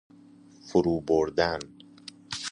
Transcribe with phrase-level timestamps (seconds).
[0.67, 1.59] فرو بردن